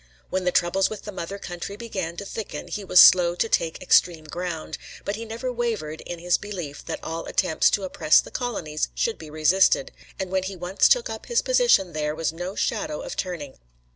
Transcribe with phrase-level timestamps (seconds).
[0.31, 3.79] When the troubles with the mother country began to thicken he was slow to take
[3.83, 8.31] extreme ground, but he never wavered in his belief that all attempts to oppress the
[8.31, 12.55] colonies should be resisted, and when he once took up his position there was no
[12.55, 13.59] shadow of turning.